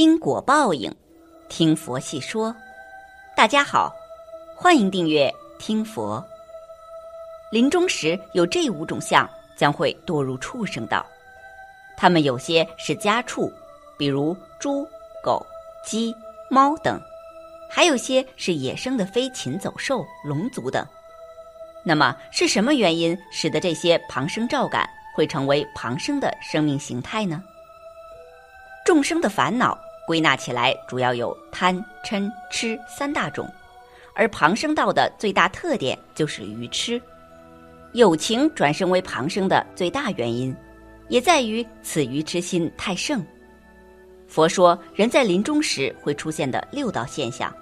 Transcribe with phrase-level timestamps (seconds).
[0.00, 0.90] 因果报应，
[1.50, 2.56] 听佛细说。
[3.36, 3.94] 大家好，
[4.56, 6.26] 欢迎订阅听佛。
[7.52, 9.28] 临终时有这五种相，
[9.58, 11.04] 将会堕入畜生道。
[11.98, 13.52] 他们有些是家畜，
[13.98, 14.88] 比如猪、
[15.22, 15.46] 狗、
[15.84, 16.16] 鸡、
[16.48, 16.98] 猫等；
[17.70, 20.82] 还有些是野生的飞禽走兽、龙族等。
[21.84, 27.44] 那么是什么原因使得这些旁生照感会成为旁生的生命形态呢？
[28.86, 29.78] 众生的烦恼
[30.10, 31.72] 归纳起来，主要有贪、
[32.04, 33.48] 嗔、痴三大种，
[34.12, 37.00] 而旁生道的最大特点就是愚痴。
[37.92, 40.52] 有情转生为旁生的最大原因，
[41.08, 43.24] 也在于此愚痴心太盛。
[44.26, 47.54] 佛说，人在临终时会出现的六道现象：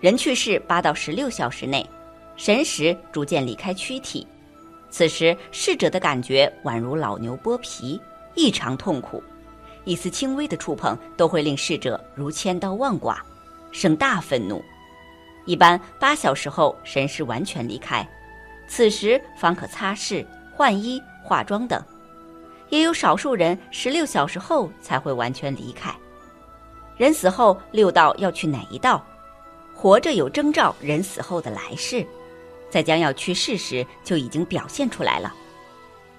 [0.00, 1.86] 人去世八到十六小时内，
[2.34, 4.26] 神识逐渐离开躯体，
[4.88, 8.00] 此时逝者的感觉宛如老牛剥皮，
[8.34, 9.22] 异常痛苦。
[9.88, 13.16] 一丝轻微的触碰都会令逝者如千刀万剐，
[13.72, 14.62] 生大愤怒。
[15.46, 18.06] 一般八小时后神识完全离开，
[18.68, 21.82] 此时方可擦拭、换衣、化妆等。
[22.68, 25.90] 也有少数人十六小时后才会完全离开。
[26.98, 29.02] 人死后六道要去哪一道？
[29.74, 32.06] 活着有征兆，人死后的来世，
[32.68, 35.34] 在将要去世时就已经表现出来了。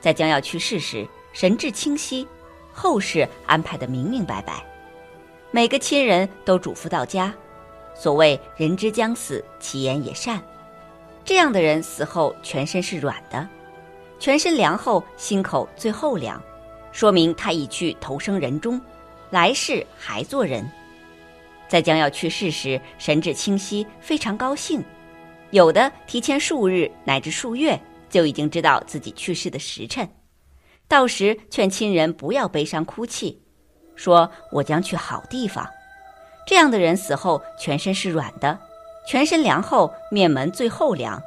[0.00, 2.24] 在将要去世时，神志清晰。
[2.76, 4.62] 后事安排的明明白白，
[5.50, 7.32] 每个亲人都嘱咐到家。
[7.94, 10.38] 所谓“人之将死，其言也善”，
[11.24, 13.48] 这样的人死后全身是软的，
[14.18, 16.40] 全身凉后心口最后凉，
[16.92, 18.78] 说明他已去投生人中，
[19.30, 20.70] 来世还做人。
[21.68, 24.84] 在将要去世时，神志清晰，非常高兴。
[25.50, 30.06] 有的提前数日乃至数月就已经知道自己去世的时辰。
[30.88, 33.42] 到时劝亲人不要悲伤哭泣，
[33.96, 35.68] 说我将去好地方。
[36.46, 38.56] 这样的人死后全身是软的，
[39.06, 41.20] 全身凉后面门最后凉，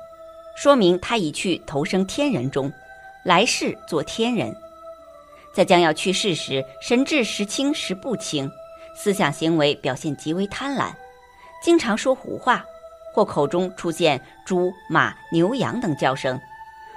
[0.55, 2.71] 说明他已去投生天人中，
[3.25, 4.55] 来世做天人。
[5.53, 8.49] 在将要去世时，神志时清时不清，
[8.95, 10.93] 思想行为表现极为贪婪，
[11.61, 12.63] 经常说胡话，
[13.13, 16.39] 或口中出现猪、马、牛、羊等叫声，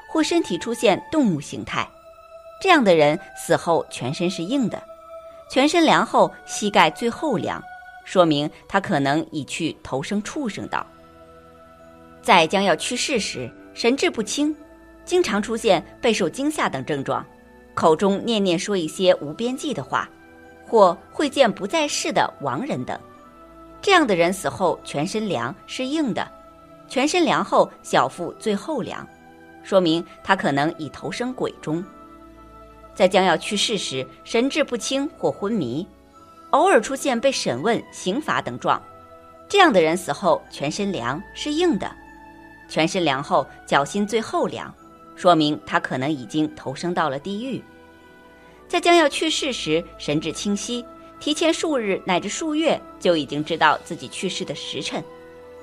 [0.09, 1.89] 或身体出现动物形态。
[2.63, 4.81] 这样的人死后全身是硬的，
[5.51, 7.61] 全身凉后膝盖最后凉，
[8.05, 10.87] 说明他可能已去投生畜生道。
[12.23, 14.55] 在将要去世时，神志不清，
[15.05, 17.27] 经常出现备受惊吓等症状，
[17.75, 20.09] 口中念念说一些无边际的话，
[20.65, 22.97] 或会见不在世的亡人等。
[23.81, 26.31] 这样的人死后全身凉是硬的，
[26.87, 29.05] 全身凉后小腹最后凉，
[29.65, 31.85] 说明他可能已投生鬼中。
[32.95, 35.87] 在将要去世时，神志不清或昏迷，
[36.51, 38.81] 偶尔出现被审问、刑罚等状，
[39.49, 41.91] 这样的人死后全身凉是硬的，
[42.69, 44.73] 全身凉后脚心最后凉，
[45.17, 47.63] 说明他可能已经投生到了地狱。
[48.69, 50.85] 在将要去世时，神志清晰，
[51.21, 55.03] 提前数日乃至数月就已经知道自己去世的时辰，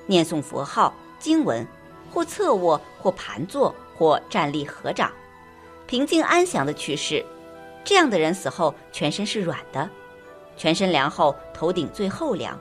[0.08, 1.66] 念诵佛号、经文，
[2.12, 5.12] 或侧卧，或盘坐，或站立合掌。
[5.90, 7.26] 平静安详的去世，
[7.84, 9.90] 这样的人死后全身是软的，
[10.56, 12.56] 全身凉后头顶最后凉，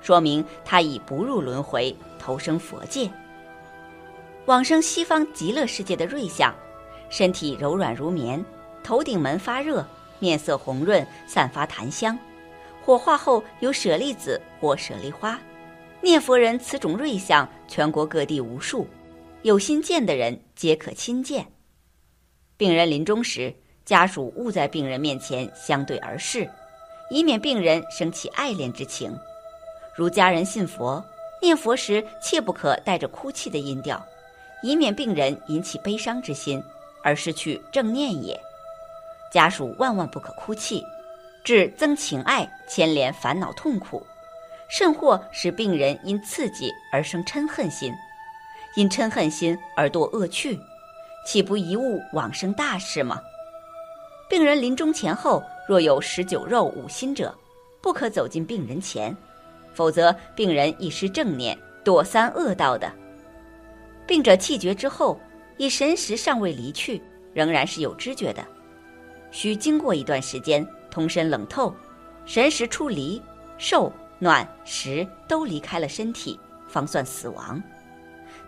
[0.00, 3.10] 说明他已不入轮回，投生佛界，
[4.46, 6.54] 往生西方极乐世界的瑞相，
[7.10, 8.42] 身体柔软如棉，
[8.82, 9.86] 头顶门发热，
[10.18, 12.18] 面色红润，散发檀香，
[12.82, 15.38] 火化后有舍利子或舍利花，
[16.00, 18.86] 念佛人此种瑞相，全国各地无数，
[19.42, 21.46] 有心见的人皆可亲见。
[22.60, 23.50] 病人临终时，
[23.86, 26.46] 家属勿在病人面前相对而视，
[27.08, 29.18] 以免病人生起爱恋之情。
[29.96, 31.02] 如家人信佛，
[31.40, 34.04] 念佛时切不可带着哭泣的音调，
[34.62, 36.62] 以免病人引起悲伤之心
[37.02, 38.38] 而失去正念也。
[39.32, 40.84] 家属万万不可哭泣，
[41.42, 44.06] 致增情爱，牵连烦恼痛苦，
[44.68, 47.90] 甚或使病人因刺激而生嗔恨心，
[48.76, 50.60] 因嗔恨心而堕恶趣。
[51.24, 53.20] 岂不贻误往生大事吗？
[54.28, 57.34] 病人临终前后若有食酒肉五心者，
[57.80, 59.16] 不可走进病人前，
[59.74, 62.90] 否则病人一失正念，堕三恶道的。
[64.06, 65.20] 病者气绝之后，
[65.56, 67.02] 以神识尚未离去，
[67.32, 68.44] 仍然是有知觉的，
[69.30, 71.74] 需经过一段时间，通身冷透，
[72.24, 73.22] 神识出离，
[73.58, 77.62] 受暖食都离开了身体，方算死亡。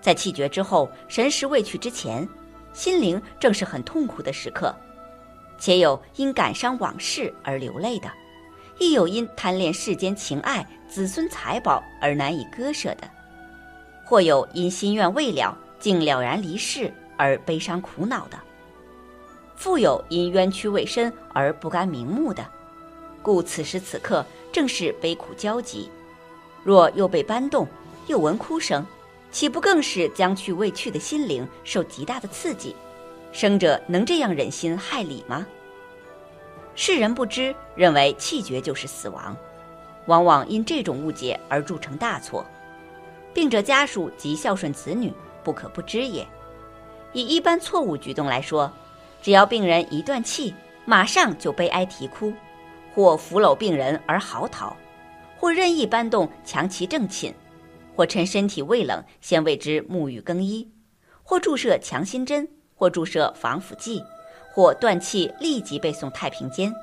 [0.01, 2.29] 在气绝之后，神识未去之前。
[2.73, 4.75] 心灵正是很痛苦的时刻，
[5.59, 8.11] 且有因感伤往事而流泪的，
[8.79, 13.07] 亦有因贪恋世间情爱、子孙财宝而难以割舍的；
[14.05, 18.37] 或有因心愿未了，竟了然离世而悲伤苦恼的；
[19.55, 22.45] 复有因冤屈未深而不甘瞑目的。
[23.23, 25.89] 故此时此刻正是悲苦交集。
[26.65, 27.67] 若又被搬动，
[28.09, 28.85] 又闻哭声，
[29.33, 32.77] 岂不更是将去未去的心灵受极大的刺激？
[33.33, 35.45] 生者能这样忍心害理吗？
[36.75, 39.35] 世人不知，认为气绝就是死亡，
[40.07, 42.47] 往往因这种误解而铸成大错。
[43.33, 45.11] 病者家属及孝顺子女
[45.43, 46.27] 不可不知也。
[47.15, 48.71] 以一般错误举动来说，
[49.23, 52.33] 只要病人一断气，马上就悲哀啼哭，
[52.95, 54.75] 或扶搂病人而嚎啕。
[55.39, 57.35] 或任意搬动强其正寝，
[57.95, 60.71] 或趁身体未冷先为之沐浴更衣，
[61.23, 64.03] 或注射强心针，或注射防腐剂，
[64.53, 66.75] 或断气立即被送太平间，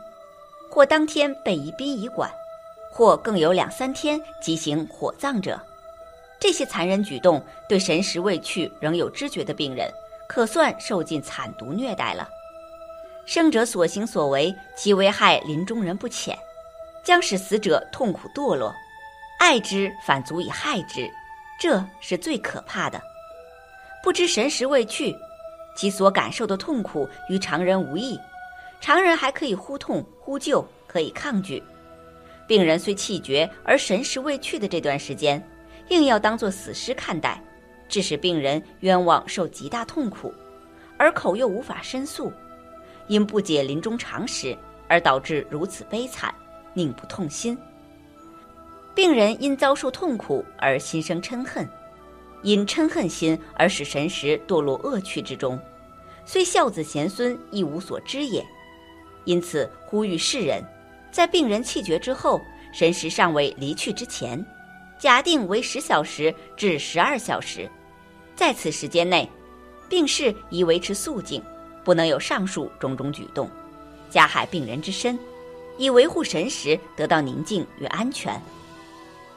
[0.70, 2.32] 或当天被移殡仪馆，
[2.92, 5.60] 或更有两三天即行火葬者，
[6.40, 9.92] 这些残忍举动对神识未去仍有知觉的病人，
[10.28, 12.28] 可算受尽惨毒虐待了。
[13.26, 16.38] 生者所行所为，其危害临终人不浅。
[17.02, 18.76] 将使死者痛苦堕落，
[19.50, 21.10] 爱之反足以害之，
[21.60, 23.02] 这是最可怕的。
[24.04, 25.18] 不知神识未去，
[25.76, 28.16] 其所感受的痛苦与常人无异。
[28.80, 31.60] 常人还可以呼痛呼救，可以抗拒；
[32.46, 35.44] 病人虽气绝而神识未去的这段时间，
[35.88, 37.42] 硬要当作死尸看待，
[37.88, 40.32] 致使病人冤枉受极大痛苦，
[40.96, 42.32] 而口又无法申诉，
[43.08, 44.56] 因不解临终常识
[44.88, 46.32] 而导致如此悲惨。
[46.76, 47.58] 宁不痛心？
[48.96, 51.68] 病人因遭受痛苦而心生嗔恨，
[52.42, 55.60] 因嗔恨心而使神识堕落恶趣之中，
[56.26, 58.46] 虽孝子贤孙亦无所知也。
[59.26, 60.64] 因此呼吁世人，
[61.12, 62.42] 在病人气绝之后，
[62.74, 64.44] 神识尚未离去之前，
[64.98, 67.70] 假定为十小时至十二小时，
[68.36, 69.30] 在此时间内，
[69.88, 71.42] 病逝宜维持肃静，
[71.84, 73.50] 不能有上述种种举动，
[74.10, 75.18] 加害病人之身。
[75.78, 78.38] 以维护神识得到宁静与安全，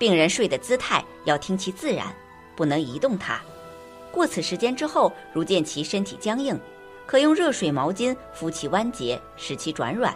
[0.03, 2.13] 病人睡的姿态要听其自然，
[2.57, 3.41] 不能移动它。
[4.11, 6.59] 过此时间之后，如见其身体僵硬，
[7.07, 10.13] 可用热水毛巾敷其关节，使其转软。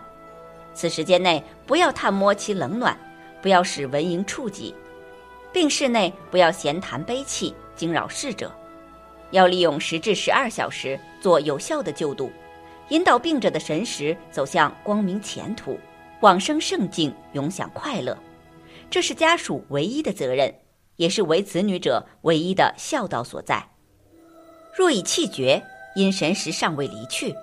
[0.75, 2.99] 此时间内不要探摸其冷暖，
[3.41, 4.75] 不要使蚊蝇触及。
[5.53, 8.53] 病室内不要闲谈悲泣，惊扰逝者。
[9.31, 12.33] 要利用十至十二小时做有效的救度，
[12.89, 15.79] 引导病者的神识走向光明前途。
[16.23, 18.19] 往生圣境，永享快乐，
[18.91, 20.55] 这是家属唯一的责任，
[20.97, 23.69] 也是为子女者唯一的孝道所在。
[24.75, 25.63] 若已气绝，
[25.95, 27.35] 因神识尚未离去，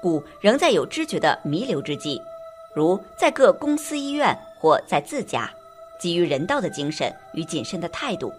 [0.00, 2.20] 故仍在有知觉的弥留之际，
[2.74, 5.52] 如在各公司医院或在自家，
[5.98, 8.32] 基于人道的精神与谨慎的态度，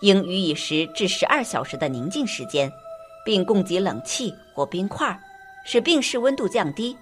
[0.00, 2.72] 应予以十至十二小时的宁静时间，
[3.24, 5.18] 并供给冷气或冰块，
[5.64, 6.96] 使病室温度降低。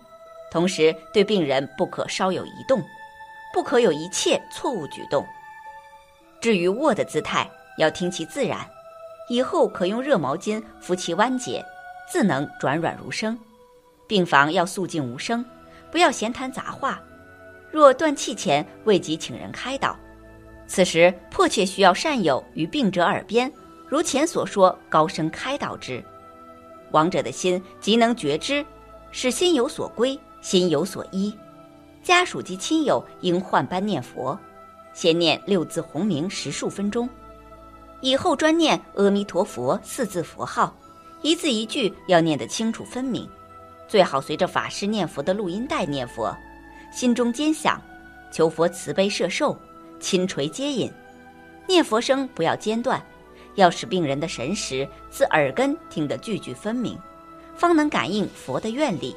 [0.50, 2.82] 同时，对病人不可稍有移动，
[3.52, 5.26] 不可有一切错误举动。
[6.40, 8.58] 至于卧的姿态，要听其自然。
[9.28, 11.64] 以后可用热毛巾敷其关节，
[12.10, 13.38] 自能转软如生。
[14.08, 15.44] 病房要肃静无声，
[15.90, 17.00] 不要闲谈杂话。
[17.70, 19.96] 若断气前未及请人开导，
[20.66, 23.52] 此时迫切需要善友于病者耳边，
[23.88, 26.02] 如前所说，高声开导之。
[26.90, 28.66] 亡者的心即能觉知，
[29.12, 30.18] 使心有所归。
[30.40, 31.36] 心有所依，
[32.10, 34.36] 家属及亲友应换班念佛，
[34.92, 37.08] 先念六字洪名十数分钟，
[38.00, 40.74] 以后专念阿弥陀佛四字佛号，
[41.22, 43.30] 一字一句要念得清楚分明，
[43.86, 46.36] 最好随着法师念佛的录音带念佛，
[46.92, 47.80] 心中坚想，
[48.32, 49.56] 求佛慈悲摄受，
[50.00, 50.92] 亲垂接引，
[51.68, 53.00] 念佛声不要间断，
[53.54, 56.98] 要使病人的神识自耳根听得句句分明，
[57.54, 59.14] 方能感应佛的愿力。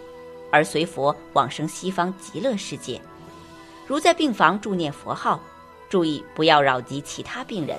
[0.54, 3.02] 而随佛往生西方极乐世界。
[3.88, 5.42] 如在病房助念佛号，
[5.90, 7.76] 注意不要扰及其他病人。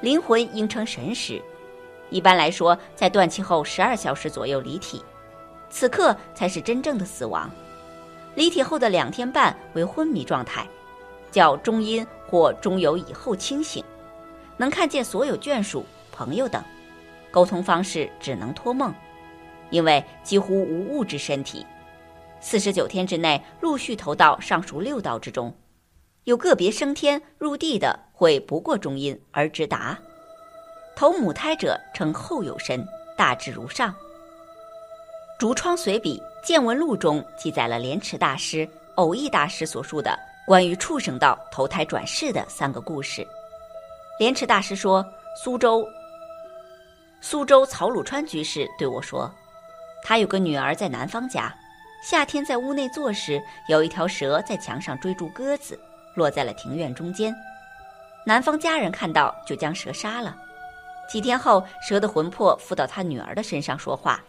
[0.00, 1.40] 灵魂应称神识。
[2.08, 5.04] 一般来说，在断气后十二小时左右离体，
[5.68, 7.50] 此刻才是真正的死亡。
[8.34, 10.66] 离体后的两天半为昏迷状态，
[11.30, 13.84] 叫中阴或中游以后清醒，
[14.56, 16.64] 能看见所有眷属、朋友等，
[17.30, 18.94] 沟通方式只能托梦。
[19.70, 21.64] 因为几乎无物质身体，
[22.40, 25.54] 四十九天之内陆续投到上述六道之中，
[26.24, 29.98] 有个别升天入地的会不过中阴而直达。
[30.94, 33.90] 投母胎者称后有身，大致如上。
[35.38, 43.26] 《竹窗随笔见闻录》中记载了莲池大师、偶益大师所述的关于畜生道投胎转世的三个故事。
[44.18, 45.04] 莲池大师说，
[45.44, 45.86] 苏州
[47.20, 49.30] 苏州曹鲁川居士对我说，
[50.08, 51.52] 他有个女儿在南方家，
[52.00, 55.76] 夏天在屋内坐时，有一条蛇在墙上追逐鸽子，
[56.14, 57.34] 落在了庭院中间。
[58.24, 60.36] 南方家人看到，就将蛇杀了。
[61.10, 64.22] 几天后，蛇的魂魄附到他女儿的身上说话。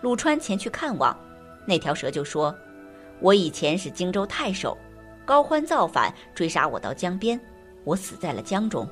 [0.00, 1.16] 鲁川前去看望，
[1.64, 2.52] 那条蛇就说
[3.22, 4.76] ：“我以前是荆州太守，
[5.24, 7.40] 高欢造反，追杀我到江边，
[7.84, 8.84] 我死在了江中。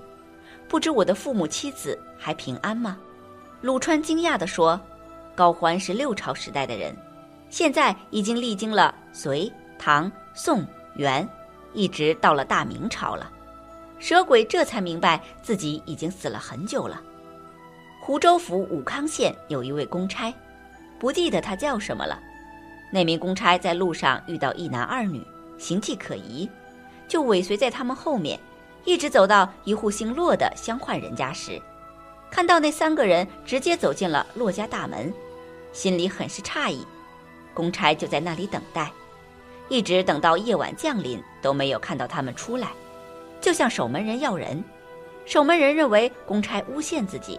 [0.69, 2.97] 不知我的父母妻子还平安吗？”
[3.61, 4.81] 鲁川惊讶地说
[5.35, 6.97] ：“高欢是六朝时代的人，
[7.51, 10.65] 现在已经历经了隋、唐、宋、
[10.97, 11.29] 元，
[11.73, 13.31] 一直到了大明朝了。”
[13.99, 17.01] 蛇鬼这才明白自己已经死了很久了。
[18.01, 20.33] 湖州府武康县有一位公差。
[20.99, 22.21] 不记得他叫什么了。
[22.93, 25.21] 那名公差在路上遇到一男二女，
[25.59, 26.49] 形迹可疑，
[27.09, 28.39] 就尾随在他们后面，
[28.85, 31.61] 一直走到一户姓骆的相换人家时，
[32.33, 35.13] 看到那三个人直接走进了骆家大门，
[35.71, 36.85] 心里很是诧异。
[37.53, 38.91] 公差就在那里等待，
[39.69, 42.69] 一直等到夜晚降临都没有看到他们出来，
[43.39, 44.65] 就向守门人要人。
[45.27, 47.39] 守门人认为公差诬陷自己，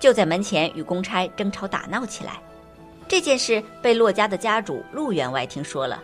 [0.00, 2.42] 就在门前与公差争吵打闹起来。
[3.06, 6.02] 这件事被骆家的家主陆员外听说了，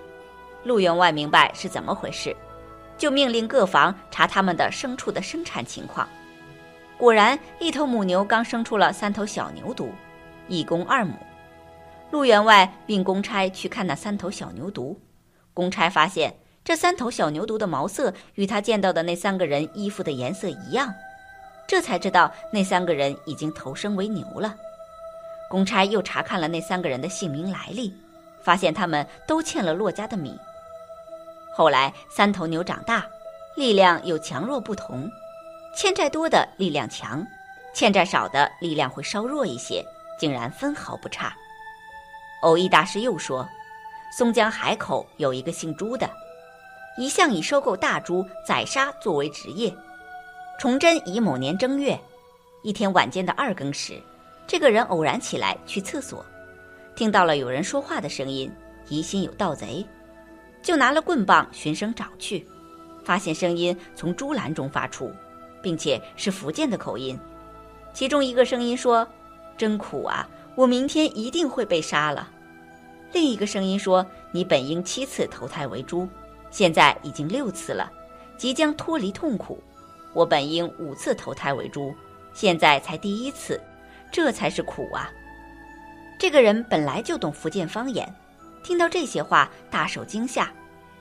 [0.63, 2.35] 陆员外明白是怎么回事，
[2.97, 6.09] 就命令各房查他们的牲畜的生产情况。
[7.01, 9.89] 果然，一头母牛刚生出了三头小牛犊，
[10.49, 11.15] 一公二母。
[12.11, 14.95] 陆员外命公差去看那三头小牛犊，
[15.55, 20.93] 公差发现这三头小牛犊的毛色与他见到的那三个人衣服的颜色一样，
[21.67, 24.55] 这才知道那三个人已经投生为牛了。
[25.49, 27.95] 公差又查看了那三个人的姓名来历，
[28.43, 30.39] 发现他们都欠了骆家的米。
[31.55, 33.07] 后来三头牛长大，
[33.57, 35.11] 力量有强弱不同，
[35.75, 37.25] 欠债多的力量强，
[37.73, 39.85] 欠债少的力量会稍弱一些，
[40.19, 41.35] 竟然分毫不差。
[42.43, 43.49] 偶益大师又说，
[44.17, 46.11] 松江海口有一个姓朱的，
[46.99, 49.73] 一向以收购大猪宰杀作为职业。
[50.59, 51.99] 崇祯乙某年正月，
[52.63, 54.01] 一天晚间的二更时。
[54.47, 56.27] 这个人偶然起来去厕所，
[56.97, 58.53] 听到了有人说话的声音，
[58.89, 59.87] 疑心有盗贼，
[60.61, 62.45] 就拿了棍棒循声找去，
[63.05, 65.11] 发现声音从猪栏中发出，
[65.63, 67.19] 并且是福建的口音。
[67.93, 69.07] 其中一个声音说
[69.57, 72.29] ：“真苦啊，我明天一定会被杀了。”
[73.13, 76.09] 另一个声音说：“你本应七次投胎为猪，
[76.51, 77.91] 现在已经六次了，
[78.37, 79.63] 即将脱离痛苦。
[80.13, 81.95] 我本应五次投胎为猪，
[82.33, 83.61] 现在才第一次。”
[84.13, 85.09] 这才是苦啊！
[86.19, 88.13] 这个人本来就懂福建方言，
[88.65, 90.53] 听到这些话大受惊吓，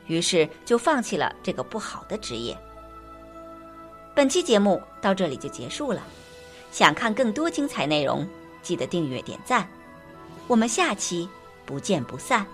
[0.05, 2.55] 于是就放弃了这个不好的职业。
[4.19, 6.03] 本期节目到这里就结束了，
[6.73, 8.27] 想看更多精彩内容，
[8.61, 9.65] 记得订阅点赞，
[10.45, 11.29] 我们下期
[11.65, 12.45] 不见不散。